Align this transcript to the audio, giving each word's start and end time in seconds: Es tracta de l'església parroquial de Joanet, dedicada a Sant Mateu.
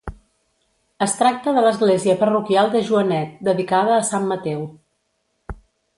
Es 1.05 1.13
tracta 1.19 1.53
de 1.57 1.63
l'església 1.65 2.17
parroquial 2.23 2.73
de 2.77 2.83
Joanet, 2.89 3.37
dedicada 3.51 3.95
a 3.99 4.03
Sant 4.11 4.29
Mateu. 4.33 4.65